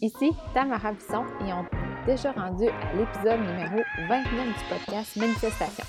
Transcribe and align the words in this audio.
Ici 0.00 0.32
Tamara 0.54 0.92
Bisson 0.92 1.24
et 1.46 1.52
on 1.52 1.62
est 1.64 2.06
déjà 2.06 2.32
rendu 2.32 2.68
à 2.68 2.94
l'épisode 2.96 3.40
numéro 3.40 3.82
29 4.08 4.46
du 4.46 4.64
podcast 4.68 5.16
Manifestation. 5.16 5.84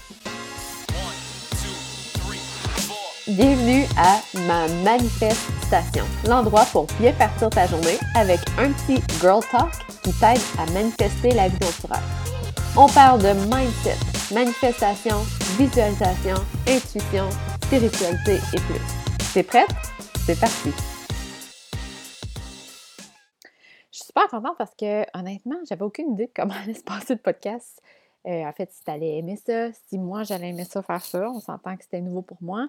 Bienvenue 3.28 3.86
à 3.98 4.20
ma 4.48 4.68
manifestation, 4.84 6.04
l'endroit 6.28 6.66
pour 6.72 6.88
bien 7.00 7.14
partir 7.14 7.50
ta 7.50 7.68
journée 7.68 7.98
avec 8.16 8.40
un 8.58 8.72
petit 8.74 9.02
girl 9.22 9.42
talk 9.52 9.72
qui 10.04 10.12
t'aide 10.14 10.42
à 10.60 10.70
manifester 10.72 11.32
la 11.32 11.48
vie 11.48 11.58
rêves. 11.90 12.02
On 12.76 12.88
parle 12.88 13.22
de 13.22 13.34
mindset, 13.54 13.98
manifestation, 14.34 15.18
visualisation, 15.58 16.36
intuition, 16.68 17.30
spiritualité 17.64 18.40
et 18.54 18.60
plus. 18.62 18.82
T'es 19.34 19.44
prête? 19.44 19.74
C'est 20.26 20.40
parti! 20.40 20.91
Parce 24.58 24.76
que, 24.76 25.06
honnêtement, 25.18 25.58
j'avais 25.68 25.84
aucune 25.84 26.14
idée 26.14 26.28
de 26.28 26.32
comment 26.36 26.54
allait 26.64 26.74
se 26.74 26.84
passer 26.84 27.16
le 27.16 27.20
podcast. 27.20 27.82
Euh, 28.28 28.44
en 28.44 28.52
fait, 28.52 28.72
si 28.72 28.84
tu 28.84 28.92
allais 28.92 29.18
aimer 29.18 29.36
ça, 29.36 29.72
si 29.88 29.98
moi 29.98 30.24
j'allais 30.24 30.50
aimer 30.50 30.66
ça 30.66 30.82
faire 30.82 31.04
ça, 31.04 31.30
on 31.30 31.40
s'entend 31.40 31.76
que 31.76 31.84
c'était 31.84 32.02
nouveau 32.02 32.22
pour 32.22 32.38
moi. 32.42 32.68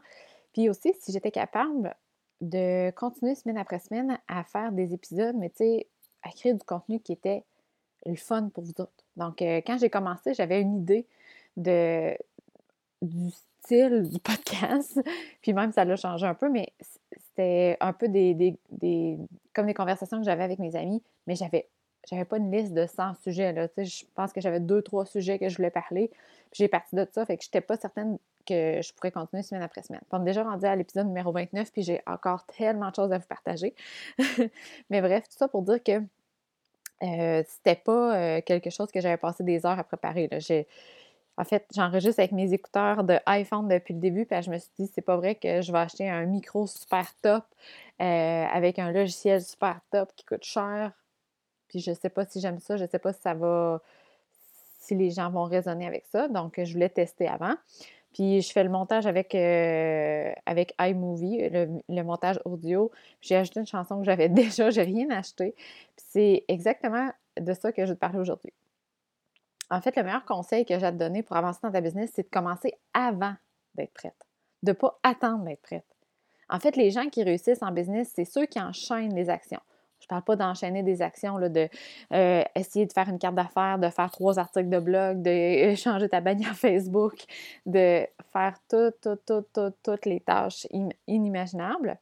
Puis 0.53 0.69
aussi, 0.69 0.95
si 0.99 1.13
j'étais 1.13 1.31
capable 1.31 1.95
de 2.41 2.91
continuer 2.93 3.35
semaine 3.35 3.59
après 3.59 3.79
semaine 3.79 4.19
à 4.29 4.45
faire 4.45 4.73
des 4.73 4.95
épisodes, 4.95 5.37
mais 5.37 5.51
tu 5.51 5.59
sais, 5.59 5.89
à 6.23 6.31
créer 6.31 6.55
du 6.55 6.65
contenu 6.65 7.01
qui 7.01 7.13
était 7.13 7.45
le 8.07 8.17
fun 8.17 8.49
pour 8.49 8.65
vous 8.65 8.73
autres. 8.79 9.05
Donc, 9.17 9.43
euh, 9.43 9.61
quand 9.67 9.79
j'ai 9.79 9.91
commencé, 9.91 10.35
j'avais 10.35 10.61
une 10.61 10.79
idée 10.79 11.07
de, 11.57 12.17
du 13.03 13.31
style 13.31 14.09
du 14.09 14.19
podcast, 14.19 15.01
puis 15.43 15.53
même 15.53 15.73
ça 15.73 15.85
l'a 15.85 15.97
changé 15.97 16.27
un 16.27 16.35
peu, 16.35 16.49
mais 16.49 16.73
c'était 17.11 17.77
un 17.81 17.93
peu 17.93 18.09
des, 18.09 18.35
des, 18.71 19.19
comme 19.55 19.67
des 19.67 19.75
conversations 19.75 20.19
que 20.19 20.25
j'avais 20.25 20.45
avec 20.45 20.59
mes 20.59 20.77
amis, 20.77 21.03
mais 21.27 21.35
j'avais 21.35 21.69
j'avais 22.09 22.25
pas 22.25 22.39
une 22.39 22.51
liste 22.51 22.75
de 22.75 22.87
100 22.87 23.15
sujets. 23.23 23.53
Là. 23.53 23.69
Je 23.77 24.05
pense 24.15 24.33
que 24.33 24.41
j'avais 24.41 24.61
deux, 24.61 24.83
trois 24.83 25.07
sujets 25.07 25.39
que 25.39 25.49
je 25.49 25.57
voulais 25.57 25.71
parler. 25.71 26.11
J'ai 26.53 26.69
parti 26.69 26.97
de 26.97 27.07
ça, 27.13 27.25
fait 27.25 27.37
que 27.37 27.45
j'étais 27.45 27.61
pas 27.61 27.77
certaine 27.77 28.19
que 28.45 28.81
je 28.83 28.93
pourrais 28.93 29.13
continuer 29.13 29.43
semaine 29.43 29.63
après 29.63 29.83
semaine. 29.83 30.01
On 30.11 30.21
est 30.23 30.25
déjà 30.25 30.43
rendu 30.43 30.67
à 30.67 30.75
l'épisode 30.75 31.07
numéro 31.07 31.31
29, 31.31 31.71
puis 31.71 31.83
j'ai 31.83 32.01
encore 32.07 32.45
tellement 32.47 32.91
de 32.91 32.95
choses 32.97 33.13
à 33.13 33.19
vous 33.19 33.27
partager. 33.27 33.75
mais 34.91 35.01
bref, 35.01 35.29
tout 35.29 35.37
ça 35.37 35.47
pour 35.47 35.63
dire 35.63 35.83
que 35.83 36.03
euh, 37.03 37.43
c'était 37.47 37.77
pas 37.77 38.17
euh, 38.17 38.41
quelque 38.43 38.71
chose 38.71 38.91
que 38.91 39.01
j'avais 39.01 39.17
passé 39.17 39.45
des 39.45 39.65
heures 39.65 39.79
à 39.79 39.85
préparer. 39.85 40.29
Là. 40.29 40.41
J'ai, 40.41 40.67
en 41.39 41.45
fait, 41.45 41.67
j'enregistre 41.75 42.21
avec 42.21 42.33
mes 42.33 42.53
écouteurs 42.53 43.05
de 43.05 43.19
iPhone 43.27 43.67
depuis 43.69 43.95
le 43.95 44.01
début, 44.01 44.27
puis 44.27 44.43
je 44.43 44.51
me 44.51 44.59
suis 44.59 44.71
dit, 44.79 44.91
c'est 44.93 45.03
pas 45.03 45.17
vrai 45.17 45.35
que 45.35 45.63
je 45.63 45.73
vais 45.73 45.79
acheter 45.79 46.09
un 46.09 46.27
micro 46.27 46.67
super 46.67 47.15
top 47.23 47.45
euh, 48.01 48.45
avec 48.53 48.79
un 48.79 48.93
logiciel 48.93 49.43
super 49.43 49.81
top 49.91 50.13
qui 50.15 50.25
coûte 50.25 50.45
cher. 50.45 50.93
Puis 51.69 51.81
je 51.81 51.93
sais 51.93 52.11
pas 52.11 52.27
si 52.27 52.41
j'aime 52.41 52.59
ça, 52.59 52.77
je 52.77 52.85
sais 52.85 52.99
pas 52.99 53.15
si 53.15 53.23
ça 53.23 53.33
va, 53.33 53.81
si 54.79 54.95
les 54.95 55.11
gens 55.11 55.31
vont 55.31 55.45
raisonner 55.45 55.87
avec 55.87 56.05
ça. 56.07 56.29
Donc, 56.29 56.61
je 56.63 56.73
voulais 56.73 56.91
tester 56.91 57.29
avant. 57.29 57.55
Puis 58.13 58.43
je 58.43 58.53
fais 58.53 58.63
le 58.63 58.69
montage 58.69 59.07
avec, 59.07 59.35
euh, 59.35 60.33
avec 60.45 60.75
iMovie, 60.79 61.49
le, 61.49 62.03
montage 62.03 62.39
audio. 62.45 62.91
J'ai 63.23 63.37
ajouté 63.37 63.61
une 63.61 63.67
chanson 63.67 63.99
que 63.99 64.05
j'avais 64.05 64.29
déjà, 64.29 64.71
j'ai 64.71 64.83
rien 64.83 65.11
acheté. 65.11 65.55
Puis 65.97 66.07
c'est 66.11 66.45
exactement 66.49 67.11
de 67.41 67.53
ça 67.55 67.73
que 67.73 67.87
je 67.87 67.93
vais 67.93 67.95
te 67.95 68.01
parler 68.01 68.19
aujourd'hui. 68.19 68.53
En 69.73 69.81
fait, 69.81 69.97
le 69.97 70.03
meilleur 70.03 70.27
conseil 70.27 70.67
que 70.67 70.79
j'ai 70.79 70.85
à 70.85 70.93
te 70.93 70.99
donner 70.99 71.23
pour 71.23 71.35
avancer 71.35 71.61
dans 71.63 71.73
ta 71.73 71.81
business, 71.81 72.11
c'est 72.15 72.25
de 72.25 72.29
commencer 72.29 72.75
avant 72.93 73.33
d'être 73.75 73.95
prête. 73.95 74.27
De 74.63 74.73
ne 74.73 74.77
pas 74.77 75.01
attendre 75.03 75.45
d'être 75.45 75.63
prête. 75.63 75.87
En 76.51 76.61
fait, 76.61 76.77
les 76.77 76.91
gens 76.91 77.09
qui 77.09 77.23
réussissent 77.23 77.63
en 77.63 77.73
business, 77.73 78.13
c'est 78.15 78.27
ceux 78.27 78.45
qui 78.45 78.61
enchaînent 78.61 79.15
les 79.15 79.31
actions. 79.31 79.61
Je 79.99 80.05
ne 80.05 80.09
parle 80.09 80.25
pas 80.25 80.37
d'enchaîner 80.37 80.83
des 80.83 81.01
actions, 81.01 81.39
là, 81.39 81.49
de 81.49 81.71
euh, 82.13 82.43
essayer 82.55 82.85
de 82.85 82.93
faire 82.93 83.09
une 83.09 83.19
carte 83.19 83.35
d'affaires, 83.35 83.79
de 83.79 83.89
faire 83.89 84.11
trois 84.11 84.39
articles 84.39 84.69
de 84.69 84.79
blog, 84.79 85.23
de 85.23 85.75
changer 85.75 86.11
ta 86.11 86.21
bannière 86.21 86.55
Facebook, 86.55 87.25
de 87.65 88.07
faire 88.31 88.59
toutes, 88.69 89.09
toutes, 89.27 89.53
toutes, 89.55 89.75
toutes 89.83 90.05
les 90.05 90.21
tâches 90.21 90.67
inimaginables, 91.07 91.99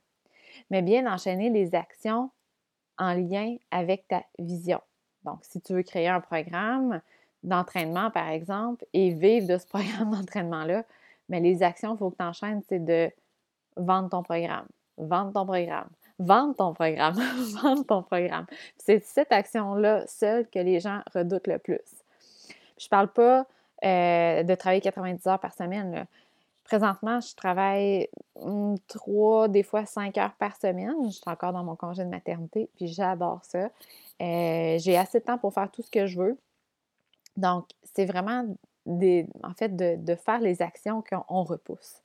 mais 0.70 0.82
bien 0.82 1.04
d'enchaîner 1.04 1.50
les 1.50 1.76
actions 1.76 2.30
en 2.98 3.14
lien 3.14 3.54
avec 3.70 4.08
ta 4.08 4.24
vision. 4.40 4.80
Donc, 5.24 5.38
si 5.42 5.60
tu 5.60 5.74
veux 5.74 5.82
créer 5.82 6.08
un 6.08 6.20
programme, 6.20 7.00
d'entraînement, 7.42 8.10
par 8.10 8.28
exemple, 8.28 8.84
et 8.92 9.10
vivre 9.10 9.46
de 9.46 9.58
ce 9.58 9.66
programme 9.66 10.10
d'entraînement-là, 10.14 10.84
mais 11.28 11.40
les 11.40 11.62
actions, 11.62 11.94
il 11.94 11.98
faut 11.98 12.10
que 12.10 12.16
tu 12.16 12.24
enchaînes, 12.24 12.62
c'est 12.68 12.84
de 12.84 13.10
vendre 13.76 14.10
ton 14.10 14.22
programme, 14.22 14.66
vendre 14.98 15.32
ton 15.32 15.46
programme, 15.46 15.88
vendre 16.18 16.54
ton 16.54 16.74
programme, 16.74 17.14
vendre 17.62 17.84
ton 17.86 18.02
programme. 18.02 18.46
C'est 18.76 19.02
cette 19.04 19.32
action-là 19.32 20.06
seule 20.06 20.48
que 20.48 20.58
les 20.58 20.80
gens 20.80 21.00
redoutent 21.14 21.46
le 21.46 21.58
plus. 21.58 21.80
Je 22.78 22.86
ne 22.86 22.88
parle 22.88 23.08
pas 23.08 23.46
euh, 23.84 24.42
de 24.42 24.54
travailler 24.54 24.80
90 24.80 25.26
heures 25.26 25.38
par 25.38 25.54
semaine. 25.54 26.06
Présentement, 26.64 27.20
je 27.20 27.34
travaille 27.34 28.08
hmm, 28.40 28.76
trois, 28.86 29.48
des 29.48 29.62
fois 29.62 29.86
cinq 29.86 30.18
heures 30.18 30.34
par 30.34 30.56
semaine. 30.56 30.94
Je 31.06 31.10
suis 31.10 31.22
encore 31.26 31.52
dans 31.52 31.64
mon 31.64 31.76
congé 31.76 32.04
de 32.04 32.08
maternité, 32.08 32.68
puis 32.76 32.86
j'adore 32.86 33.40
ça. 33.42 33.70
Euh, 34.20 34.78
j'ai 34.78 34.96
assez 34.96 35.20
de 35.20 35.24
temps 35.24 35.38
pour 35.38 35.52
faire 35.52 35.70
tout 35.70 35.82
ce 35.82 35.90
que 35.90 36.06
je 36.06 36.18
veux. 36.18 36.38
Donc, 37.36 37.68
c'est 37.82 38.04
vraiment 38.04 38.44
en 38.86 39.54
fait 39.56 39.76
de, 39.76 40.14
faire 40.14 40.40
les 40.40 40.62
actions 40.62 41.02
qu'on 41.02 41.42
repousse. 41.42 42.02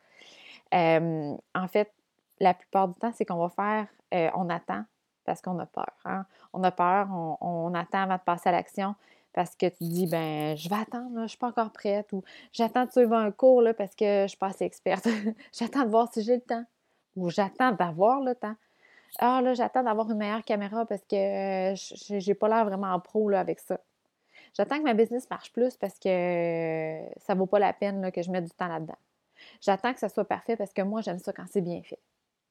en 0.72 1.68
fait, 1.68 1.92
la 2.40 2.54
plupart 2.54 2.88
du 2.88 2.96
temps, 2.96 3.12
c'est 3.14 3.26
qu'on 3.26 3.38
va 3.38 3.50
faire, 3.50 3.88
euh, 4.14 4.30
on 4.36 4.50
attend 4.50 4.84
parce 5.26 5.42
qu'on 5.42 5.58
a 5.60 5.66
peur. 5.66 5.92
Hein. 6.06 6.26
On 6.54 6.64
a 6.64 6.72
peur, 6.72 7.08
on, 7.42 7.74
attend 7.74 8.04
avant 8.04 8.16
de 8.16 8.22
passer 8.22 8.50
à 8.50 8.52
l'action 8.52 8.96
parce 9.34 9.56
que 9.56 9.66
tu 9.68 9.84
dis, 9.84 10.08
ben, 10.08 10.56
je 10.56 10.70
vais 10.70 10.76
attendre, 10.76 11.12
je 11.16 11.22
ne 11.22 11.28
suis 11.28 11.38
pas 11.38 11.48
encore 11.48 11.72
prête 11.72 12.12
ou 12.14 12.24
j'attends 12.54 12.86
de 12.86 12.92
suivre 12.92 13.14
un 13.14 13.32
cours 13.32 13.62
là, 13.62 13.74
parce 13.74 13.96
que 13.96 14.24
je 14.24 14.28
suis 14.28 14.38
pas 14.38 14.48
assez 14.48 14.66
experte. 14.66 15.08
j'attends 15.54 15.84
de 15.84 15.90
voir 15.90 16.12
si 16.14 16.22
j'ai 16.22 16.36
le 16.36 16.42
temps 16.42 16.64
ou 17.16 17.30
j'attends 17.30 17.72
d'avoir 17.72 18.22
le 18.22 18.36
temps. 18.36 18.56
Ah 19.20 19.42
là, 19.42 19.54
j'attends 19.54 19.84
d'avoir 19.84 20.10
une 20.12 20.18
meilleure 20.18 20.44
caméra 20.44 20.86
parce 20.86 21.02
que 21.02 21.74
je 21.76 22.20
j'ai 22.20 22.34
pas 22.34 22.50
l'air 22.50 22.66
vraiment 22.66 23.00
pro 23.00 23.30
là, 23.30 23.40
avec 23.40 23.60
ça. 23.60 23.80
J'attends 24.56 24.78
que 24.78 24.84
ma 24.84 24.94
business 24.94 25.30
marche 25.30 25.52
plus 25.52 25.76
parce 25.76 26.00
que 26.00 27.02
ça 27.18 27.34
ne 27.34 27.40
vaut 27.40 27.46
pas 27.46 27.60
la 27.60 27.74
peine 27.74 28.12
que 28.12 28.22
je 28.22 28.32
mette 28.32 28.46
du 28.46 28.52
temps 28.52 28.68
là-dedans. 28.68 28.98
J'attends 29.62 29.94
que 29.94 30.00
ça 30.00 30.10
soit 30.10 30.26
parfait 30.26 30.56
parce 30.56 30.74
que 30.74 30.82
moi, 30.82 31.02
j'aime 31.02 31.20
ça 31.20 31.34
quand 31.34 31.46
c'est 31.50 31.62
bien 31.62 31.82
fait. 31.84 32.00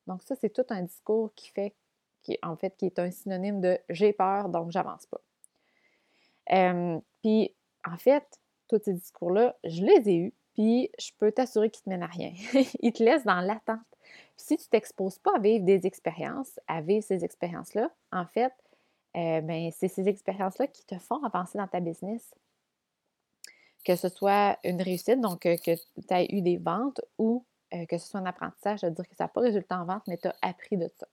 Donc, 0.07 0.23
ça, 0.23 0.35
c'est 0.37 0.51
tout 0.51 0.67
un 0.69 0.83
discours 0.83 1.33
qui 1.35 1.49
fait, 1.51 1.75
qui, 2.23 2.39
en 2.43 2.57
fait, 2.57 2.77
qui 2.77 2.87
est 2.87 2.99
un 2.99 3.11
synonyme 3.11 3.61
de 3.61 3.79
j'ai 3.89 4.13
peur, 4.13 4.49
donc 4.51 4.71
j'avance 4.71 5.07
pas. 5.07 5.21
puis, 7.23 7.55
en 7.87 7.97
fait, 7.97 8.27
tous 8.69 8.81
ces 8.85 8.95
discours-là, 8.95 9.57
je 9.65 9.83
les 9.83 10.09
ai 10.09 10.17
eus, 10.17 10.33
puis 10.55 10.91
je 10.99 11.11
peux 11.19 11.33
t'assurer 11.33 11.71
qu'ils 11.71 11.83
ne 11.87 11.97
te 11.97 12.01
mènent 12.01 12.09
à 12.09 12.13
rien. 12.13 12.33
Ils 12.81 12.93
te 12.93 13.03
laissent 13.03 13.25
dans 13.25 13.41
l'attente. 13.41 13.81
Si 14.37 14.57
tu 14.57 14.65
ne 14.65 14.69
t'exposes 14.69 15.19
pas 15.19 15.37
à 15.37 15.39
vivre 15.39 15.65
des 15.65 15.87
expériences, 15.87 16.61
à 16.67 16.81
vivre 16.81 17.05
ces 17.05 17.25
expériences-là, 17.25 17.91
en 18.13 18.27
fait, 18.27 18.53
euh, 19.17 19.41
ben, 19.41 19.71
c'est 19.73 19.89
ces 19.89 20.09
expériences-là 20.09 20.67
qui 20.67 20.85
te 20.85 20.99
font 20.99 21.23
avancer 21.23 21.59
dans 21.59 21.67
ta 21.67 21.81
business. 21.81 22.35
Que 23.85 23.97
ce 23.97 24.09
soit 24.09 24.59
une 24.65 24.81
réussite, 24.81 25.21
donc 25.21 25.41
que 25.41 25.75
tu 25.75 26.15
as 26.15 26.25
eu 26.25 26.41
des 26.43 26.57
ventes 26.57 27.01
ou 27.19 27.45
euh, 27.75 27.87
que 27.87 27.99
ce 27.99 28.09
soit 28.09 28.21
un 28.21 28.27
apprentissage, 28.27 28.83
à 28.83 28.91
dire 28.91 29.09
que 29.09 29.15
ça 29.15 29.25
n'a 29.25 29.29
pas 29.29 29.41
résulté 29.41 29.75
en 29.75 29.85
vente, 29.85 30.03
mais 30.07 30.17
tu 30.17 30.29
as 30.29 30.37
appris 30.43 30.77
de 30.77 30.91
ça. 30.99 31.07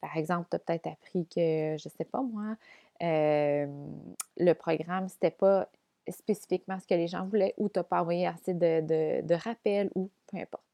Par 0.00 0.16
exemple, 0.16 0.46
tu 0.50 0.56
as 0.56 0.58
peut-être 0.60 0.86
appris 0.86 1.26
que, 1.26 1.76
je 1.76 1.88
ne 1.88 1.92
sais 1.96 2.04
pas 2.04 2.22
moi, 2.22 2.56
le 3.00 4.52
programme, 4.54 5.08
ce 5.08 5.14
n'était 5.14 5.30
pas 5.30 5.68
spécifiquement 6.08 6.78
ce 6.80 6.86
que 6.86 6.94
les 6.94 7.08
gens 7.08 7.26
voulaient 7.26 7.54
ou 7.56 7.68
tu 7.68 7.78
n'as 7.78 7.84
pas 7.84 8.00
envoyé 8.00 8.26
assez 8.26 8.54
de, 8.54 9.20
de 9.20 9.34
rappels 9.34 9.90
ou 9.94 10.10
peu 10.26 10.38
importe. 10.38 10.64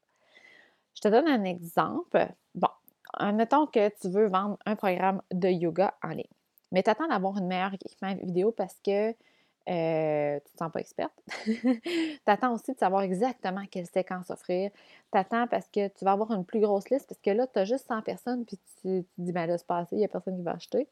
Je 0.94 1.00
te 1.02 1.08
donne 1.08 1.28
un 1.28 1.44
exemple. 1.44 2.26
Bon, 2.54 2.70
admettons 3.14 3.66
que 3.66 3.88
tu 4.00 4.08
veux 4.08 4.28
vendre 4.28 4.58
un 4.64 4.76
programme 4.76 5.22
de 5.30 5.48
yoga 5.48 5.94
en 6.02 6.08
ligne. 6.08 6.24
Mais 6.72 6.82
tu 6.82 6.90
attends 6.90 7.08
d'avoir 7.08 7.36
une 7.38 7.46
meilleure 7.46 7.74
équipement 7.74 8.14
vidéo 8.14 8.52
parce 8.52 8.78
que 8.84 9.14
euh, 9.68 10.38
tu 10.38 10.46
ne 10.46 10.52
te 10.52 10.58
sens 10.58 10.72
pas 10.72 10.80
experte. 10.80 11.14
tu 11.44 12.20
attends 12.26 12.54
aussi 12.54 12.72
de 12.72 12.78
savoir 12.78 13.02
exactement 13.02 13.64
quelle 13.70 13.86
séquence 13.86 14.30
offrir. 14.30 14.70
Tu 15.12 15.18
attends 15.18 15.46
parce 15.48 15.68
que 15.68 15.88
tu 15.88 16.04
vas 16.04 16.12
avoir 16.12 16.30
une 16.32 16.44
plus 16.44 16.60
grosse 16.60 16.88
liste 16.90 17.08
parce 17.08 17.20
que 17.20 17.30
là, 17.30 17.46
tu 17.46 17.58
as 17.58 17.64
juste 17.64 17.86
100 17.88 18.02
personnes 18.02 18.44
puis 18.44 18.58
tu, 18.82 19.02
te 19.04 19.06
dis, 19.18 19.32
ben 19.32 19.46
là, 19.46 19.58
c'est 19.58 19.66
passé, 19.66 19.96
il 19.96 19.98
n'y 19.98 20.04
a 20.04 20.08
personne 20.08 20.36
qui 20.36 20.42
va 20.42 20.52
acheter. 20.52 20.88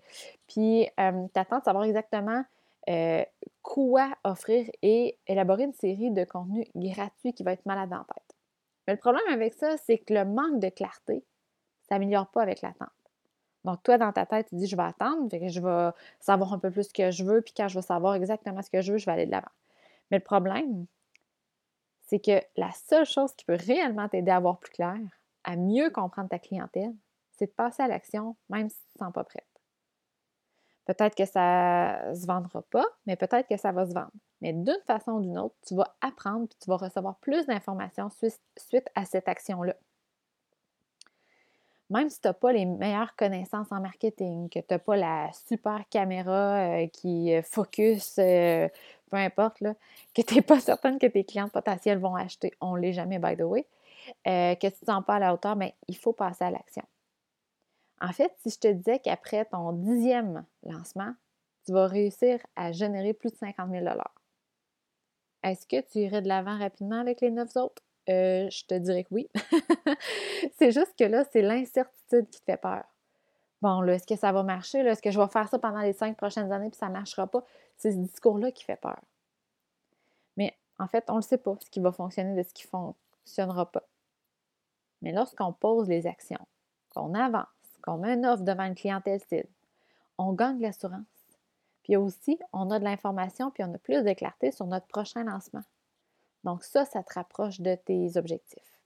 Puis 0.48 0.88
tu 0.96 1.40
attends 1.40 1.58
de 1.58 1.64
savoir 1.64 1.84
exactement 1.84 2.44
euh, 2.88 3.24
quoi 3.62 4.12
offrir 4.24 4.68
et 4.82 5.18
élaborer 5.26 5.64
une 5.64 5.72
série 5.72 6.10
de 6.10 6.24
contenus 6.24 6.66
gratuits 6.74 7.32
qui 7.32 7.42
va 7.42 7.52
être 7.52 7.64
malade 7.64 7.92
en 7.92 8.04
tête. 8.04 8.36
Mais 8.86 8.94
le 8.94 8.98
problème 8.98 9.22
avec 9.30 9.54
ça, 9.54 9.76
c'est 9.78 9.98
que 9.98 10.12
le 10.12 10.24
manque 10.24 10.60
de 10.60 10.68
clarté 10.68 11.24
ça 11.82 11.96
s'améliore 11.96 12.30
pas 12.30 12.42
avec 12.42 12.62
l'attente. 12.62 12.88
Donc, 13.64 13.82
toi, 13.82 13.96
dans 13.98 14.12
ta 14.12 14.26
tête, 14.26 14.48
tu 14.48 14.56
dis, 14.56 14.66
je 14.66 14.76
vais 14.76 14.82
attendre, 14.82 15.28
que 15.30 15.48
je 15.48 15.60
vais 15.60 15.90
savoir 16.20 16.52
un 16.52 16.58
peu 16.58 16.70
plus 16.70 16.84
ce 16.84 16.92
que 16.92 17.10
je 17.10 17.24
veux, 17.24 17.40
puis 17.40 17.54
quand 17.56 17.68
je 17.68 17.78
vais 17.78 17.82
savoir 17.82 18.14
exactement 18.14 18.60
ce 18.62 18.70
que 18.70 18.82
je 18.82 18.92
veux, 18.92 18.98
je 18.98 19.06
vais 19.06 19.12
aller 19.12 19.26
de 19.26 19.30
l'avant. 19.30 19.48
Mais 20.10 20.18
le 20.18 20.24
problème, 20.24 20.86
c'est 22.06 22.20
que 22.20 22.42
la 22.56 22.70
seule 22.72 23.06
chose 23.06 23.34
qui 23.34 23.44
peut 23.44 23.56
réellement 23.58 24.08
t'aider 24.08 24.30
à 24.30 24.40
voir 24.40 24.58
plus 24.58 24.72
clair, 24.72 24.98
à 25.44 25.56
mieux 25.56 25.90
comprendre 25.90 26.28
ta 26.28 26.38
clientèle, 26.38 26.94
c'est 27.32 27.46
de 27.46 27.52
passer 27.52 27.82
à 27.82 27.88
l'action, 27.88 28.36
même 28.48 28.68
si 28.68 28.76
tu 28.76 28.84
ne 28.84 28.92
te 28.92 29.04
sens 29.04 29.12
pas 29.12 29.24
prête. 29.24 29.46
Peut-être 30.84 31.14
que 31.14 31.24
ça 31.24 32.10
ne 32.10 32.14
se 32.14 32.26
vendra 32.26 32.62
pas, 32.62 32.84
mais 33.06 33.16
peut-être 33.16 33.48
que 33.48 33.56
ça 33.56 33.72
va 33.72 33.86
se 33.86 33.94
vendre. 33.94 34.12
Mais 34.42 34.52
d'une 34.52 34.80
façon 34.86 35.12
ou 35.12 35.20
d'une 35.22 35.38
autre, 35.38 35.54
tu 35.66 35.74
vas 35.74 35.96
apprendre 36.02 36.44
et 36.44 36.56
tu 36.62 36.68
vas 36.68 36.76
recevoir 36.76 37.16
plus 37.16 37.46
d'informations 37.46 38.10
suite 38.10 38.90
à 38.94 39.06
cette 39.06 39.28
action-là. 39.28 39.74
Même 41.94 42.10
si 42.10 42.20
tu 42.20 42.26
n'as 42.26 42.34
pas 42.34 42.52
les 42.52 42.66
meilleures 42.66 43.14
connaissances 43.14 43.70
en 43.70 43.80
marketing, 43.80 44.48
que 44.48 44.58
tu 44.58 44.66
n'as 44.68 44.80
pas 44.80 44.96
la 44.96 45.30
super 45.46 45.88
caméra 45.88 46.56
euh, 46.56 46.88
qui 46.88 47.32
euh, 47.32 47.40
focus, 47.42 48.16
euh, 48.18 48.68
peu 49.12 49.16
importe, 49.16 49.62
que 50.12 50.22
tu 50.22 50.34
n'es 50.34 50.42
pas 50.42 50.58
certaine 50.58 50.98
que 50.98 51.06
tes 51.06 51.22
clients 51.22 51.48
potentiels 51.48 51.98
vont 51.98 52.16
acheter, 52.16 52.50
on 52.60 52.74
ne 52.74 52.80
l'est 52.80 52.94
jamais, 52.94 53.20
by 53.20 53.36
the 53.36 53.42
way, 53.42 53.64
que 54.24 54.58
tu 54.58 54.66
ne 54.66 54.70
te 54.70 54.84
sens 54.84 55.04
pas 55.06 55.14
à 55.14 55.18
la 55.20 55.32
hauteur, 55.32 55.54
mais 55.54 55.76
il 55.86 55.96
faut 55.96 56.12
passer 56.12 56.42
à 56.42 56.50
l'action. 56.50 56.82
En 58.00 58.12
fait, 58.12 58.32
si 58.42 58.50
je 58.50 58.58
te 58.58 58.68
disais 58.72 58.98
qu'après 58.98 59.44
ton 59.44 59.72
dixième 59.72 60.44
lancement, 60.64 61.14
tu 61.64 61.72
vas 61.72 61.86
réussir 61.86 62.40
à 62.56 62.72
générer 62.72 63.14
plus 63.14 63.30
de 63.30 63.36
50 63.36 63.70
000 63.70 63.84
est-ce 65.44 65.66
que 65.66 65.80
tu 65.80 65.98
irais 65.98 66.22
de 66.22 66.28
l'avant 66.28 66.58
rapidement 66.58 66.98
avec 66.98 67.20
les 67.20 67.30
neuf 67.30 67.54
autres? 67.54 67.83
Euh, 68.08 68.48
je 68.50 68.64
te 68.66 68.74
dirais 68.74 69.04
que 69.04 69.14
oui. 69.14 69.30
c'est 70.58 70.72
juste 70.72 70.94
que 70.98 71.04
là, 71.04 71.24
c'est 71.32 71.42
l'incertitude 71.42 72.28
qui 72.30 72.40
te 72.40 72.44
fait 72.44 72.56
peur. 72.56 72.84
Bon, 73.62 73.80
là, 73.80 73.94
est-ce 73.94 74.06
que 74.06 74.16
ça 74.16 74.30
va 74.32 74.42
marcher? 74.42 74.80
Est-ce 74.80 75.00
que 75.00 75.10
je 75.10 75.18
vais 75.18 75.28
faire 75.28 75.48
ça 75.48 75.58
pendant 75.58 75.80
les 75.80 75.94
cinq 75.94 76.16
prochaines 76.16 76.52
années 76.52 76.68
puis 76.68 76.78
ça 76.78 76.88
ne 76.88 76.92
marchera 76.92 77.26
pas? 77.26 77.42
C'est 77.76 77.92
ce 77.92 77.96
discours-là 77.96 78.52
qui 78.52 78.62
fait 78.64 78.76
peur. 78.76 79.00
Mais 80.36 80.54
en 80.78 80.86
fait, 80.86 81.04
on 81.08 81.16
ne 81.16 81.22
sait 81.22 81.38
pas, 81.38 81.56
ce 81.60 81.70
qui 81.70 81.80
va 81.80 81.92
fonctionner 81.92 82.36
de 82.36 82.46
ce 82.46 82.52
qui 82.52 82.66
ne 82.66 82.68
fonctionnera 82.68 83.70
pas. 83.70 83.84
Mais 85.00 85.12
lorsqu'on 85.12 85.52
pose 85.52 85.88
les 85.88 86.06
actions, 86.06 86.46
qu'on 86.90 87.14
avance, 87.14 87.46
qu'on 87.82 87.98
met 87.98 88.14
une 88.14 88.26
offre 88.26 88.42
devant 88.42 88.64
une 88.64 88.74
clientèle 88.74 89.20
cible, 89.28 89.48
on 90.18 90.32
gagne 90.32 90.60
l'assurance. 90.60 91.04
Puis 91.82 91.96
aussi, 91.96 92.38
on 92.52 92.70
a 92.70 92.78
de 92.78 92.84
l'information, 92.84 93.50
puis 93.50 93.62
on 93.64 93.72
a 93.74 93.78
plus 93.78 94.02
de 94.02 94.12
clarté 94.12 94.50
sur 94.50 94.66
notre 94.66 94.86
prochain 94.86 95.24
lancement. 95.24 95.62
Donc 96.44 96.64
ça, 96.64 96.84
ça 96.84 97.02
te 97.02 97.14
rapproche 97.14 97.60
de 97.60 97.74
tes 97.74 98.16
objectifs. 98.16 98.80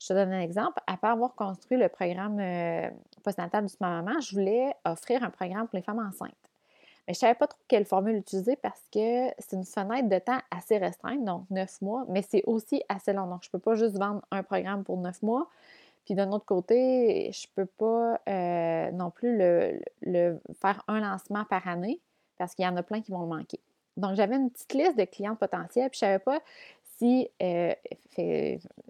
Je 0.00 0.08
te 0.08 0.12
donne 0.12 0.32
un 0.32 0.40
exemple. 0.40 0.80
Après 0.86 1.08
avoir 1.08 1.34
construit 1.34 1.78
le 1.78 1.88
programme 1.88 2.38
euh, 2.38 2.88
postnatal 3.24 3.66
du 3.66 3.74
maman, 3.80 4.20
je 4.20 4.34
voulais 4.34 4.74
offrir 4.84 5.22
un 5.24 5.30
programme 5.30 5.66
pour 5.66 5.76
les 5.76 5.82
femmes 5.82 5.98
enceintes. 5.98 6.32
Mais 7.08 7.14
je 7.14 7.18
ne 7.18 7.20
savais 7.20 7.34
pas 7.34 7.46
trop 7.46 7.58
quelle 7.68 7.86
formule 7.86 8.16
utiliser 8.16 8.56
parce 8.56 8.82
que 8.92 9.30
c'est 9.38 9.56
une 9.56 9.64
fenêtre 9.64 10.08
de 10.10 10.18
temps 10.18 10.38
assez 10.50 10.76
restreinte, 10.76 11.24
donc 11.24 11.46
neuf 11.48 11.80
mois, 11.80 12.04
mais 12.08 12.20
c'est 12.20 12.42
aussi 12.44 12.82
assez 12.88 13.14
long. 13.14 13.26
Donc, 13.26 13.42
je 13.42 13.48
ne 13.48 13.52
peux 13.52 13.58
pas 13.58 13.74
juste 13.76 13.96
vendre 13.96 14.20
un 14.30 14.42
programme 14.42 14.84
pour 14.84 14.98
neuf 14.98 15.22
mois. 15.22 15.48
Puis 16.04 16.14
d'un 16.14 16.30
autre 16.32 16.44
côté, 16.44 17.30
je 17.32 17.46
ne 17.46 17.52
peux 17.54 17.66
pas 17.66 18.20
euh, 18.28 18.90
non 18.92 19.10
plus 19.10 19.38
le, 19.38 20.38
faire 20.60 20.82
un 20.86 21.00
lancement 21.00 21.44
par 21.46 21.66
année 21.66 22.00
parce 22.36 22.54
qu'il 22.54 22.64
y 22.64 22.68
en 22.68 22.76
a 22.76 22.82
plein 22.82 23.00
qui 23.00 23.10
vont 23.10 23.22
le 23.22 23.28
manquer. 23.28 23.60
Donc, 23.96 24.14
j'avais 24.14 24.36
une 24.36 24.50
petite 24.50 24.74
liste 24.74 24.96
de 24.96 25.04
clients 25.04 25.34
potentiels, 25.34 25.88
puis 25.90 25.98
je 25.98 26.04
ne 26.04 26.10
savais 26.10 26.18
pas 26.18 26.40
si, 26.98 27.28
euh, 27.42 27.74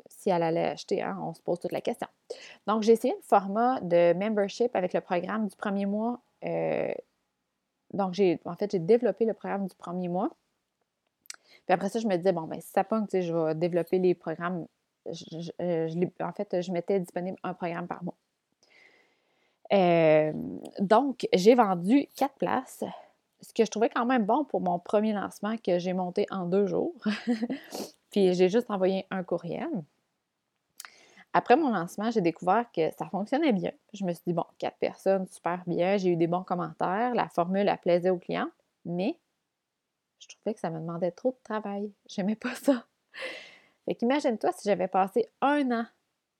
si 0.08 0.30
elle 0.30 0.42
allait 0.42 0.66
acheter. 0.66 1.02
Hein, 1.02 1.18
on 1.22 1.34
se 1.34 1.40
pose 1.40 1.60
toute 1.60 1.72
la 1.72 1.80
question. 1.80 2.08
Donc, 2.66 2.82
j'ai 2.82 2.92
essayé 2.92 3.14
le 3.14 3.22
format 3.22 3.80
de 3.80 4.14
membership 4.14 4.74
avec 4.74 4.92
le 4.92 5.00
programme 5.00 5.48
du 5.48 5.56
premier 5.56 5.86
mois. 5.86 6.20
Euh, 6.44 6.92
donc, 7.92 8.14
j'ai, 8.14 8.40
en 8.44 8.54
fait, 8.54 8.70
j'ai 8.72 8.78
développé 8.78 9.24
le 9.24 9.34
programme 9.34 9.66
du 9.66 9.74
premier 9.74 10.08
mois. 10.08 10.30
Puis 11.66 11.74
après 11.74 11.88
ça, 11.88 11.98
je 11.98 12.06
me 12.06 12.16
disais, 12.16 12.32
bon, 12.32 12.42
ben 12.42 12.60
si 12.60 12.70
ça 12.70 12.84
pogne, 12.84 13.06
je 13.12 13.32
vais 13.32 13.54
développer 13.54 13.98
les 13.98 14.14
programmes. 14.14 14.66
Euh, 15.60 15.88
en 16.20 16.32
fait, 16.32 16.60
je 16.62 16.72
mettais 16.72 17.00
disponible 17.00 17.38
un 17.42 17.54
programme 17.54 17.86
par 17.86 18.02
mois. 18.02 18.16
donc, 20.80 21.26
j'ai 21.34 21.54
vendu 21.54 22.06
quatre 22.16 22.36
places 22.36 22.84
ce 23.40 23.52
que 23.52 23.64
je 23.64 23.70
trouvais 23.70 23.88
quand 23.88 24.06
même 24.06 24.24
bon 24.24 24.44
pour 24.44 24.60
mon 24.60 24.78
premier 24.78 25.12
lancement 25.12 25.56
que 25.58 25.78
j'ai 25.78 25.92
monté 25.92 26.26
en 26.30 26.46
deux 26.46 26.66
jours. 26.66 26.94
J'ai 28.34 28.48
juste 28.48 28.70
envoyé 28.70 29.06
un 29.10 29.22
courriel. 29.22 29.68
Après 31.32 31.56
mon 31.56 31.70
lancement, 31.70 32.10
j'ai 32.10 32.20
découvert 32.20 32.70
que 32.72 32.90
ça 32.98 33.06
fonctionnait 33.10 33.52
bien. 33.52 33.72
Je 33.92 34.04
me 34.04 34.12
suis 34.12 34.22
dit, 34.26 34.32
bon, 34.32 34.44
quatre 34.58 34.78
personnes, 34.78 35.26
super 35.26 35.62
bien, 35.66 35.96
j'ai 35.96 36.10
eu 36.10 36.16
des 36.16 36.26
bons 36.26 36.42
commentaires, 36.42 37.14
la 37.14 37.28
formule 37.28 37.68
a 37.68 37.76
plaisait 37.76 38.10
aux 38.10 38.18
clients, 38.18 38.50
mais 38.84 39.18
je 40.18 40.28
trouvais 40.28 40.54
que 40.54 40.60
ça 40.60 40.70
me 40.70 40.80
demandait 40.80 41.10
trop 41.10 41.30
de 41.30 41.38
travail. 41.44 41.92
J'aimais 42.08 42.34
pas 42.34 42.54
ça. 42.54 42.84
Fait 43.84 43.94
qu'imagine-toi 43.94 44.52
si 44.52 44.68
j'avais 44.68 44.88
passé 44.88 45.28
un 45.40 45.70
an 45.70 45.86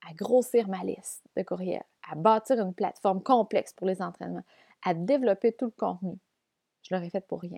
à 0.07 0.13
grossir 0.13 0.67
ma 0.67 0.83
liste 0.83 1.23
de 1.35 1.43
courriels, 1.43 1.85
à 2.09 2.15
bâtir 2.15 2.59
une 2.59 2.73
plateforme 2.73 3.21
complexe 3.21 3.73
pour 3.73 3.87
les 3.87 4.01
entraînements, 4.01 4.43
à 4.83 4.93
développer 4.93 5.51
tout 5.51 5.65
le 5.65 5.71
contenu, 5.71 6.17
je 6.81 6.95
l'aurais 6.95 7.09
fait 7.09 7.25
pour 7.25 7.41
rien. 7.41 7.57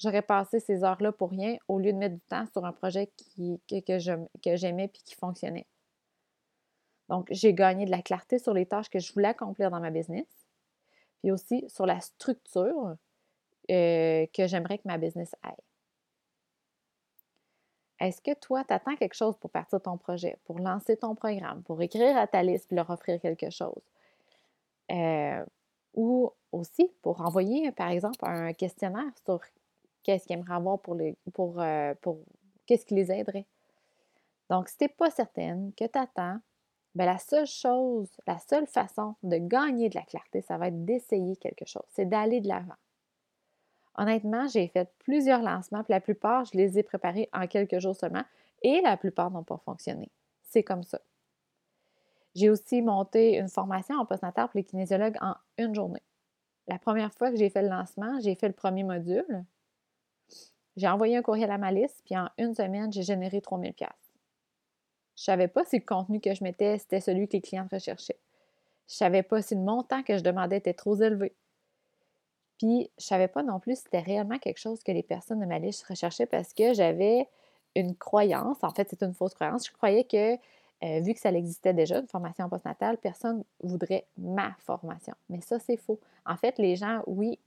J'aurais 0.00 0.22
passé 0.22 0.60
ces 0.60 0.82
heures-là 0.82 1.12
pour 1.12 1.30
rien 1.30 1.56
au 1.68 1.78
lieu 1.78 1.92
de 1.92 1.98
mettre 1.98 2.14
du 2.14 2.22
temps 2.22 2.46
sur 2.52 2.64
un 2.64 2.72
projet 2.72 3.12
qui, 3.16 3.60
que, 3.68 3.80
que 3.80 4.56
j'aimais 4.56 4.88
puis 4.88 5.02
qui 5.04 5.14
fonctionnait. 5.14 5.66
Donc, 7.10 7.26
j'ai 7.30 7.52
gagné 7.52 7.84
de 7.84 7.90
la 7.90 8.02
clarté 8.02 8.38
sur 8.38 8.54
les 8.54 8.66
tâches 8.66 8.88
que 8.88 8.98
je 8.98 9.12
voulais 9.12 9.28
accomplir 9.28 9.70
dans 9.70 9.80
ma 9.80 9.90
business, 9.90 10.26
puis 11.18 11.32
aussi 11.32 11.68
sur 11.68 11.84
la 11.84 12.00
structure 12.00 12.96
euh, 13.70 14.26
que 14.32 14.46
j'aimerais 14.46 14.78
que 14.78 14.86
ma 14.86 14.96
business 14.96 15.34
aille. 15.42 15.52
Est-ce 17.98 18.22
que 18.22 18.32
toi, 18.38 18.64
tu 18.64 18.72
attends 18.72 18.96
quelque 18.96 19.14
chose 19.14 19.36
pour 19.36 19.50
partir 19.50 19.82
ton 19.82 19.98
projet, 19.98 20.38
pour 20.44 20.60
lancer 20.60 20.96
ton 20.96 21.14
programme, 21.14 21.62
pour 21.64 21.82
écrire 21.82 22.16
à 22.16 22.26
ta 22.26 22.42
liste 22.42 22.72
et 22.72 22.76
leur 22.76 22.88
offrir 22.88 23.20
quelque 23.20 23.50
chose? 23.50 23.82
Euh, 24.90 25.44
ou 25.94 26.32
aussi 26.52 26.90
pour 27.02 27.20
envoyer, 27.20 27.70
par 27.72 27.90
exemple, 27.90 28.18
un 28.22 28.52
questionnaire 28.52 29.12
sur 29.24 29.40
qu'est-ce 30.02 30.26
qu'ils 30.26 30.36
aimeraient 30.36 30.54
avoir 30.54 30.80
pour 30.80 30.94
les 30.94 31.16
pour, 31.34 31.60
euh, 31.60 31.94
pour 32.00 32.20
qu'est-ce 32.66 32.86
qui 32.86 32.94
les 32.94 33.10
aiderait. 33.10 33.46
Donc, 34.48 34.68
si 34.68 34.76
tu 34.76 34.84
n'es 34.84 34.88
pas 34.88 35.10
certaine 35.10 35.72
que 35.74 35.84
tu 35.84 35.98
attends, 35.98 36.38
bien, 36.94 37.06
la 37.06 37.18
seule 37.18 37.46
chose, 37.46 38.10
la 38.26 38.38
seule 38.38 38.66
façon 38.66 39.14
de 39.22 39.36
gagner 39.36 39.88
de 39.88 39.94
la 39.94 40.02
clarté, 40.02 40.42
ça 40.42 40.58
va 40.58 40.68
être 40.68 40.84
d'essayer 40.84 41.36
quelque 41.36 41.66
chose, 41.66 41.84
c'est 41.90 42.06
d'aller 42.06 42.40
de 42.40 42.48
l'avant. 42.48 42.74
Honnêtement, 43.96 44.46
j'ai 44.48 44.68
fait 44.68 44.90
plusieurs 44.98 45.42
lancements, 45.42 45.84
puis 45.84 45.92
la 45.92 46.00
plupart, 46.00 46.44
je 46.46 46.56
les 46.56 46.78
ai 46.78 46.82
préparés 46.82 47.28
en 47.32 47.46
quelques 47.46 47.78
jours 47.80 47.94
seulement, 47.94 48.24
et 48.62 48.80
la 48.82 48.96
plupart 48.96 49.30
n'ont 49.30 49.44
pas 49.44 49.58
fonctionné. 49.58 50.10
C'est 50.42 50.62
comme 50.62 50.82
ça. 50.82 51.00
J'ai 52.34 52.50
aussi 52.50 52.82
monté 52.82 53.36
une 53.36 53.48
formation 53.48 53.96
en 53.96 54.06
postnatal 54.06 54.48
pour 54.48 54.58
les 54.58 54.64
kinésiologues 54.64 55.16
en 55.20 55.34
une 55.58 55.74
journée. 55.74 56.02
La 56.68 56.78
première 56.78 57.12
fois 57.12 57.30
que 57.30 57.36
j'ai 57.36 57.50
fait 57.50 57.62
le 57.62 57.68
lancement, 57.68 58.20
j'ai 58.20 58.36
fait 58.36 58.46
le 58.46 58.54
premier 58.54 58.84
module. 58.84 59.44
J'ai 60.80 60.88
envoyé 60.88 61.14
un 61.14 61.20
courriel 61.20 61.50
à 61.50 61.58
ma 61.58 61.70
liste, 61.70 62.00
puis 62.06 62.16
en 62.16 62.30
une 62.38 62.54
semaine, 62.54 62.90
j'ai 62.90 63.02
généré 63.02 63.42
3000 63.42 63.74
pièces. 63.74 63.90
Je 65.14 65.24
savais 65.24 65.46
pas 65.46 65.62
si 65.66 65.78
le 65.78 65.84
contenu 65.84 66.20
que 66.22 66.32
je 66.32 66.42
mettais, 66.42 66.78
c'était 66.78 67.00
celui 67.00 67.28
que 67.28 67.34
les 67.34 67.42
clients 67.42 67.68
recherchaient. 67.70 68.18
Je 68.88 68.94
savais 68.94 69.22
pas 69.22 69.42
si 69.42 69.54
le 69.54 69.60
montant 69.60 70.02
que 70.02 70.16
je 70.16 70.22
demandais 70.22 70.56
était 70.56 70.72
trop 70.72 70.96
élevé. 70.96 71.34
Puis, 72.56 72.90
je 72.98 73.04
savais 73.04 73.28
pas 73.28 73.42
non 73.42 73.60
plus 73.60 73.76
si 73.76 73.82
c'était 73.82 74.00
réellement 74.00 74.38
quelque 74.38 74.56
chose 74.56 74.82
que 74.82 74.90
les 74.90 75.02
personnes 75.02 75.40
de 75.40 75.44
ma 75.44 75.58
liste 75.58 75.84
recherchaient 75.84 76.24
parce 76.24 76.54
que 76.54 76.72
j'avais 76.72 77.28
une 77.76 77.94
croyance, 77.94 78.64
en 78.64 78.70
fait, 78.70 78.88
c'est 78.88 79.02
une 79.02 79.12
fausse 79.12 79.34
croyance. 79.34 79.66
Je 79.66 79.72
croyais 79.72 80.04
que 80.04 80.32
euh, 80.82 81.00
vu 81.00 81.12
que 81.12 81.20
ça 81.20 81.30
existait 81.30 81.74
déjà, 81.74 81.98
une 81.98 82.08
formation 82.08 82.48
postnatale, 82.48 82.96
personne 82.96 83.44
voudrait 83.62 84.06
ma 84.16 84.54
formation. 84.60 85.12
Mais 85.28 85.42
ça, 85.42 85.58
c'est 85.58 85.76
faux. 85.76 86.00
En 86.24 86.38
fait, 86.38 86.56
les 86.56 86.76
gens, 86.76 87.02
oui, 87.06 87.38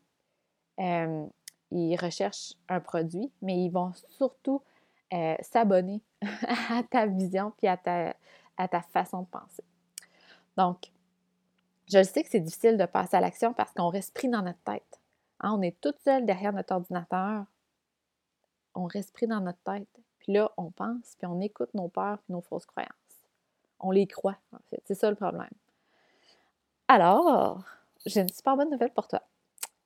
euh, 0.79 1.25
ils 1.73 1.95
recherchent 1.95 2.53
un 2.69 2.79
produit, 2.79 3.31
mais 3.41 3.57
ils 3.57 3.69
vont 3.69 3.93
surtout 4.09 4.61
euh, 5.13 5.35
s'abonner 5.41 6.01
à 6.69 6.83
ta 6.83 7.05
vision 7.05 7.51
puis 7.57 7.67
à 7.67 7.77
ta, 7.77 8.81
façon 8.91 9.23
de 9.23 9.27
penser. 9.27 9.63
Donc, 10.55 10.91
je 11.91 12.03
sais 12.03 12.23
que 12.23 12.29
c'est 12.29 12.39
difficile 12.39 12.77
de 12.77 12.85
passer 12.85 13.17
à 13.17 13.21
l'action 13.21 13.53
parce 13.53 13.73
qu'on 13.73 13.89
reste 13.89 14.13
pris 14.13 14.29
dans 14.29 14.41
notre 14.41 14.61
tête. 14.63 15.01
Hein, 15.39 15.55
on 15.57 15.61
est 15.61 15.79
toute 15.81 15.99
seule 15.99 16.25
derrière 16.25 16.53
notre 16.53 16.73
ordinateur. 16.73 17.45
On 18.75 18.85
reste 18.85 19.11
pris 19.13 19.27
dans 19.27 19.41
notre 19.41 19.61
tête. 19.63 19.87
Puis 20.19 20.33
là, 20.33 20.51
on 20.57 20.71
pense, 20.71 21.15
puis 21.17 21.27
on 21.27 21.41
écoute 21.41 21.73
nos 21.73 21.89
peurs 21.89 22.19
puis 22.19 22.33
nos 22.33 22.41
fausses 22.41 22.65
croyances. 22.65 22.91
On 23.79 23.91
les 23.91 24.07
croit, 24.07 24.37
en 24.53 24.59
fait. 24.69 24.81
C'est 24.85 24.95
ça 24.95 25.09
le 25.09 25.15
problème. 25.15 25.49
Alors, 26.87 27.63
j'ai 28.05 28.21
une 28.21 28.29
super 28.29 28.55
bonne 28.55 28.69
nouvelle 28.69 28.93
pour 28.93 29.07
toi. 29.07 29.21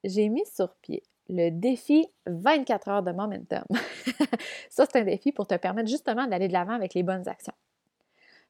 J'ai 0.03 0.29
mis 0.29 0.46
sur 0.46 0.75
pied 0.75 1.03
le 1.29 1.50
défi 1.50 2.07
24 2.25 2.88
heures 2.88 3.03
de 3.03 3.12
momentum. 3.12 3.63
ça, 4.69 4.86
c'est 4.86 5.00
un 5.00 5.03
défi 5.03 5.31
pour 5.31 5.48
te 5.48 5.55
permettre 5.55 5.89
justement 5.89 6.27
d'aller 6.27 6.48
de 6.48 6.53
l'avant 6.53 6.74
avec 6.74 6.93
les 6.93 7.03
bonnes 7.03 7.27
actions. 7.27 7.53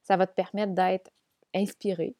Ça 0.02 0.16
va 0.16 0.26
te 0.26 0.34
permettre 0.34 0.72
d'être 0.72 1.10
inspiré, 1.54 2.14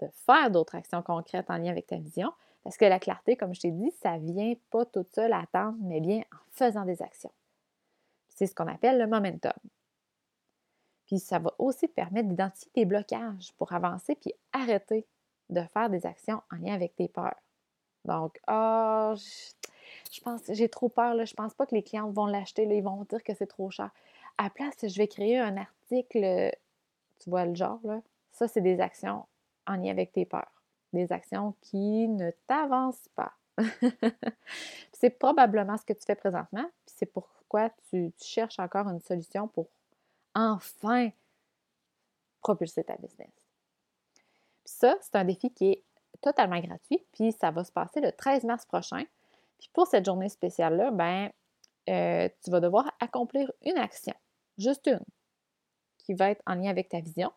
de 0.00 0.08
faire 0.26 0.50
d'autres 0.50 0.74
actions 0.74 1.02
concrètes 1.02 1.50
en 1.50 1.56
lien 1.56 1.70
avec 1.70 1.86
ta 1.86 1.96
vision, 1.96 2.32
parce 2.62 2.76
que 2.76 2.84
la 2.84 2.98
clarté, 2.98 3.36
comme 3.36 3.54
je 3.54 3.60
t'ai 3.60 3.70
dit, 3.70 3.90
ça 4.02 4.18
vient 4.18 4.54
pas 4.70 4.84
toute 4.84 5.12
seule 5.14 5.32
à 5.32 5.40
attendre, 5.40 5.76
mais 5.80 6.00
bien 6.00 6.20
en 6.32 6.38
faisant 6.50 6.84
des 6.84 7.02
actions. 7.02 7.32
C'est 8.28 8.46
ce 8.46 8.54
qu'on 8.54 8.68
appelle 8.68 8.98
le 8.98 9.06
momentum. 9.06 9.52
Puis 11.06 11.18
ça 11.18 11.38
va 11.38 11.52
aussi 11.58 11.88
te 11.88 11.94
permettre 11.94 12.28
d'identifier 12.28 12.70
tes 12.72 12.84
blocages 12.84 13.52
pour 13.58 13.72
avancer 13.72 14.14
puis 14.14 14.32
arrêter 14.52 15.06
de 15.50 15.62
faire 15.74 15.90
des 15.90 16.06
actions 16.06 16.40
en 16.50 16.56
lien 16.56 16.74
avec 16.74 16.94
tes 16.94 17.08
peurs. 17.08 17.40
Donc, 18.04 18.40
ah, 18.46 19.14
je, 20.12 20.20
pense, 20.20 20.42
j'ai 20.50 20.68
trop 20.68 20.88
peur, 20.88 21.14
là, 21.14 21.24
je 21.24 21.34
pense 21.34 21.54
pas 21.54 21.66
que 21.66 21.74
les 21.74 21.82
clients 21.82 22.10
vont 22.10 22.26
l'acheter, 22.26 22.64
ils 22.64 22.82
vont 22.82 23.04
dire 23.04 23.22
que 23.24 23.34
c'est 23.34 23.46
trop 23.46 23.70
cher. 23.70 23.90
À 24.38 24.44
la 24.44 24.50
place, 24.50 24.74
je 24.82 24.98
vais 24.98 25.08
créer 25.08 25.38
un 25.38 25.56
article, 25.56 26.52
tu 27.18 27.30
vois 27.30 27.46
le 27.46 27.54
genre, 27.54 27.80
là? 27.84 28.00
Ça, 28.32 28.46
c'est 28.46 28.60
des 28.60 28.80
actions 28.80 29.26
en 29.66 29.76
lien 29.76 29.90
avec 29.90 30.12
tes 30.12 30.24
peurs. 30.24 30.62
Des 30.92 31.10
actions 31.12 31.54
qui 31.62 32.08
ne 32.08 32.30
t'avancent 32.46 33.08
pas. 33.14 33.32
c'est 34.92 35.10
probablement 35.10 35.76
ce 35.76 35.84
que 35.84 35.92
tu 35.94 36.04
fais 36.04 36.14
présentement, 36.14 36.64
puis 36.86 36.94
c'est 36.96 37.06
pourquoi 37.06 37.70
tu, 37.90 38.12
cherches 38.20 38.58
encore 38.58 38.88
une 38.88 39.00
solution 39.00 39.48
pour 39.48 39.68
enfin 40.34 41.10
propulser 42.40 42.84
ta 42.84 42.96
business. 42.96 43.30
Puis 44.64 44.74
ça, 44.74 44.96
c'est 45.00 45.16
un 45.16 45.24
défi 45.24 45.50
qui 45.50 45.72
est 45.72 45.82
totalement 46.20 46.60
gratuit, 46.60 47.02
puis 47.12 47.32
ça 47.32 47.50
va 47.50 47.64
se 47.64 47.72
passer 47.72 48.00
le 48.00 48.12
13 48.12 48.44
mars 48.44 48.64
prochain. 48.66 49.04
Puis 49.62 49.70
pour 49.72 49.86
cette 49.86 50.04
journée 50.04 50.28
spéciale-là, 50.28 50.90
ben, 50.90 51.30
euh, 51.88 52.28
tu 52.42 52.50
vas 52.50 52.58
devoir 52.58 52.90
accomplir 52.98 53.52
une 53.64 53.78
action, 53.78 54.12
juste 54.58 54.88
une, 54.88 55.04
qui 55.98 56.14
va 56.14 56.30
être 56.30 56.42
en 56.46 56.56
lien 56.56 56.68
avec 56.68 56.88
ta 56.88 56.98
vision. 56.98 57.30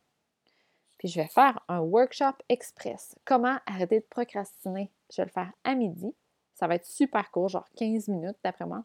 Puis 0.98 1.08
je 1.08 1.22
vais 1.22 1.28
faire 1.28 1.60
un 1.68 1.82
workshop 1.82 2.34
express. 2.50 3.16
Comment 3.26 3.60
arrêter 3.68 4.00
de 4.00 4.06
procrastiner? 4.10 4.92
Je 5.12 5.22
vais 5.22 5.26
le 5.26 5.32
faire 5.32 5.52
à 5.64 5.76
midi. 5.76 6.16
Ça 6.56 6.66
va 6.66 6.74
être 6.76 6.88
super 6.88 7.30
court, 7.30 7.50
genre 7.50 7.70
15 7.78 8.08
minutes 8.08 8.38
d'après 8.44 8.66
moi. 8.66 8.84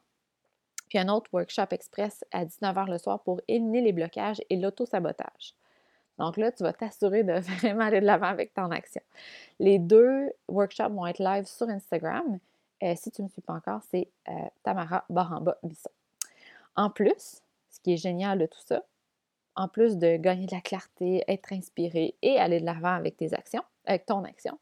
Puis 0.91 0.99
un 0.99 1.09
autre 1.09 1.31
workshop 1.33 1.69
express 1.71 2.23
à 2.33 2.45
19h 2.45 2.91
le 2.91 2.99
soir 2.99 3.23
pour 3.23 3.41
éliminer 3.49 3.81
les 3.81 3.93
blocages 3.93 4.43
et 4.51 4.57
l'auto-sabotage. 4.57 5.55
Donc 6.19 6.37
là, 6.37 6.53
tu 6.53 6.63
vas 6.63 6.75
t'assurer 6.75 7.23
de 7.23 7.33
vraiment 7.61 7.85
aller 7.85 8.03
de 8.03 8.07
l'avant 8.07 8.27
avec 8.27 8.53
ton 8.53 8.71
action. 8.71 9.01
Les 9.61 9.79
deux 9.79 10.31
workshops 10.47 10.93
vont 10.93 11.07
être 11.07 11.21
live 11.21 11.47
sur 11.47 11.71
Instagram. 11.71 12.39
Euh, 12.83 12.95
si 12.97 13.11
tu 13.11 13.23
ne 13.23 13.27
me 13.27 13.31
suis 13.31 13.43
pas 13.43 13.55
encore, 13.55 13.83
c'est 13.91 14.09
euh, 14.29 14.33
Tamara 14.63 15.05
Baramba 15.11 15.59
Bisson. 15.63 15.91
En 16.77 16.91
plus, 16.91 17.43
ce 17.71 17.81
qui 17.81 17.93
est 17.93 17.99
génial 17.99 18.39
de 18.39 18.47
tout 18.47 18.61
ça, 18.65 18.83
en 19.57 19.69
plus 19.69 19.97
de 19.99 20.17
gagner 20.17 20.47
de 20.47 20.55
la 20.55 20.61
clarté, 20.61 21.23
être 21.29 21.53
inspiré 21.53 22.15
et 22.23 22.39
aller 22.39 22.61
de 22.61 22.65
l'avant 22.65 22.95
avec 22.95 23.17
tes 23.17 23.35
actions, 23.35 23.63
avec 23.85 24.07
ton 24.07 24.25
action, 24.25 24.59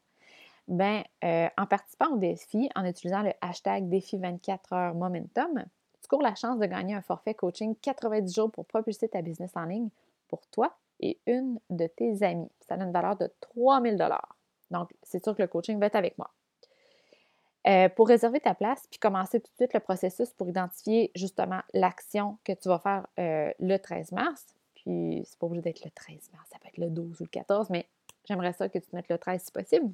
ben, 0.67 1.03
euh, 1.23 1.47
en 1.57 1.65
participant 1.65 2.13
au 2.13 2.17
défi, 2.17 2.69
en 2.75 2.85
utilisant 2.85 3.21
le 3.21 3.31
hashtag 3.41 3.89
défi 3.89 4.17
24 4.17 4.73
heures 4.73 4.95
momentum, 4.95 5.65
tu 6.01 6.07
cours 6.07 6.21
la 6.21 6.35
chance 6.35 6.59
de 6.59 6.65
gagner 6.65 6.93
un 6.93 7.01
forfait 7.01 7.33
coaching 7.33 7.75
90 7.81 8.33
jours 8.33 8.51
pour 8.51 8.65
propulser 8.65 9.07
ta 9.07 9.21
business 9.21 9.51
en 9.55 9.65
ligne 9.65 9.89
pour 10.27 10.45
toi 10.47 10.75
et 10.99 11.19
une 11.25 11.59
de 11.69 11.87
tes 11.87 12.23
amies. 12.23 12.51
Ça 12.61 12.75
a 12.75 12.77
une 12.77 12.91
valeur 12.91 13.15
de 13.15 13.31
3000 13.39 13.97
dollars. 13.97 14.35
Donc, 14.69 14.91
c'est 15.01 15.23
sûr 15.23 15.35
que 15.35 15.41
le 15.41 15.47
coaching 15.47 15.79
va 15.79 15.87
être 15.87 15.95
avec 15.95 16.17
moi. 16.17 16.29
Euh, 17.67 17.89
pour 17.89 18.07
réserver 18.07 18.39
ta 18.39 18.55
place, 18.55 18.87
puis 18.89 18.99
commencer 18.99 19.41
tout 19.41 19.51
de 19.51 19.55
suite 19.57 19.73
le 19.73 19.81
processus 19.81 20.29
pour 20.29 20.47
identifier 20.47 21.11
justement 21.13 21.59
l'action 21.73 22.37
que 22.45 22.53
tu 22.53 22.69
vas 22.69 22.79
faire 22.79 23.05
euh, 23.19 23.51
le 23.59 23.77
13 23.77 24.13
mars. 24.13 24.45
Puis, 24.75 25.23
c'est 25.25 25.37
pas 25.37 25.45
obligé 25.45 25.63
d'être 25.63 25.83
le 25.83 25.91
13 25.91 26.29
mars, 26.33 26.47
ça 26.49 26.57
peut 26.59 26.69
être 26.69 26.77
le 26.77 26.89
12 26.89 27.19
ou 27.19 27.23
le 27.25 27.29
14, 27.29 27.69
mais 27.69 27.85
j'aimerais 28.23 28.53
ça 28.53 28.69
que 28.69 28.79
tu 28.79 28.87
mettes 28.93 29.09
le 29.09 29.17
13 29.17 29.43
si 29.43 29.51
possible. 29.51 29.91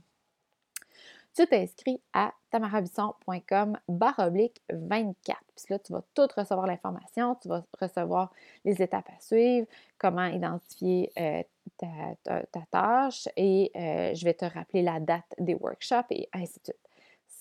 Tu 1.33 1.47
t'inscris 1.47 1.99
à 2.13 2.33
tamarabisson.com 2.51 3.79
barre 3.89 4.19
oblique 4.19 4.61
24. 4.69 5.39
Puis 5.55 5.65
là, 5.71 5.79
tu 5.79 5.91
vas 5.91 6.03
tout 6.13 6.27
recevoir 6.37 6.67
l'information, 6.67 7.35
tu 7.41 7.49
vas 7.49 7.65
recevoir 7.81 8.31
les 8.63 8.79
étapes 8.79 9.09
à 9.09 9.19
suivre, 9.19 9.67
comment 9.97 10.27
identifier 10.27 11.11
euh, 11.19 11.41
ta, 11.79 12.61
tâche 12.71 13.27
et 13.35 13.71
je 13.75 14.23
vais 14.23 14.35
te 14.35 14.45
rappeler 14.45 14.83
la 14.83 14.99
date 14.99 15.33
des 15.39 15.55
workshops 15.55 16.05
et 16.11 16.29
ainsi 16.31 16.59
de 16.59 16.65
suite. 16.65 16.84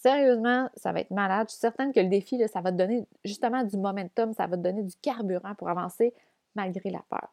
Sérieusement, 0.04 0.68
ça 0.76 0.92
va 0.92 1.00
être 1.00 1.10
malade. 1.10 1.48
Je 1.48 1.52
suis 1.52 1.60
certaine 1.60 1.90
que 1.90 1.98
le 1.98 2.10
défi, 2.10 2.38
ça 2.52 2.60
va 2.60 2.70
te 2.70 2.76
donner 2.76 3.06
justement 3.24 3.64
du 3.64 3.78
momentum, 3.78 4.34
ça 4.34 4.46
va 4.46 4.58
te 4.58 4.62
donner 4.62 4.82
du 4.82 4.94
carburant 4.96 5.54
pour 5.54 5.70
avancer 5.70 6.12
malgré 6.54 6.90
la 6.90 7.00
peur. 7.08 7.32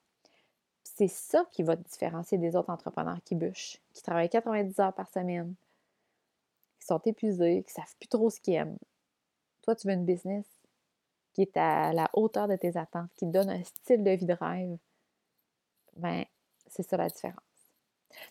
C'est 0.81 1.09
ça 1.09 1.45
qui 1.51 1.63
va 1.63 1.75
te 1.75 1.83
différencier 1.83 2.37
des 2.37 2.55
autres 2.55 2.69
entrepreneurs 2.69 3.17
qui 3.25 3.35
bûchent, 3.35 3.81
qui 3.93 4.01
travaillent 4.01 4.29
90 4.29 4.79
heures 4.79 4.93
par 4.93 5.09
semaine, 5.09 5.53
qui 6.79 6.85
sont 6.85 7.01
épuisés, 7.03 7.65
qui 7.67 7.73
ne 7.77 7.83
savent 7.83 7.95
plus 7.99 8.07
trop 8.07 8.29
ce 8.29 8.39
qu'ils 8.39 8.53
aiment. 8.53 8.77
Toi, 9.63 9.75
tu 9.75 9.89
veux 9.89 9.93
une 9.93 10.05
business 10.05 10.45
qui 11.33 11.41
est 11.41 11.57
à 11.57 11.91
la 11.91 12.09
hauteur 12.13 12.47
de 12.47 12.55
tes 12.55 12.77
attentes, 12.77 13.11
qui 13.17 13.25
te 13.25 13.31
donne 13.31 13.49
un 13.49 13.63
style 13.65 14.01
de 14.01 14.11
vie 14.11 14.25
de 14.25 14.37
rêve. 14.39 14.77
Ben, 15.97 16.23
c'est 16.67 16.83
ça 16.83 16.95
la 16.95 17.09
différence. 17.09 17.35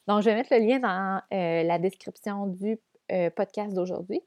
Donc, 0.06 0.22
je 0.22 0.30
vais 0.30 0.34
mettre 0.34 0.54
le 0.54 0.60
lien 0.60 0.78
dans 0.78 1.20
euh, 1.30 1.62
la 1.62 1.78
description 1.78 2.46
du 2.46 2.78
euh, 3.10 3.30
podcast 3.30 3.74
d'aujourd'hui. 3.74 4.22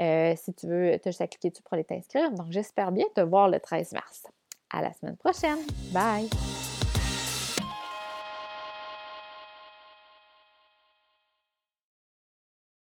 Euh, 0.00 0.34
si 0.36 0.52
tu 0.54 0.66
veux, 0.66 0.98
tu 1.00 1.08
as 1.08 1.10
juste 1.10 1.20
à 1.20 1.26
cliquer 1.26 1.50
dessus 1.50 1.62
pour 1.62 1.74
aller 1.74 1.84
t'inscrire. 1.84 2.30
Donc, 2.32 2.46
j'espère 2.50 2.92
bien 2.92 3.06
te 3.14 3.20
voir 3.20 3.48
le 3.48 3.60
13 3.60 3.92
mars. 3.92 4.24
À 4.70 4.82
la 4.82 4.92
semaine 4.92 5.16
prochaine. 5.16 5.58
Bye! 5.92 6.28